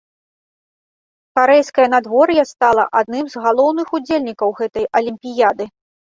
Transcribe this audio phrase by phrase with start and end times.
[1.39, 5.65] Карэйскае надвор'е стала адным з галоўных удзельнікаў гэтай алімпіяды.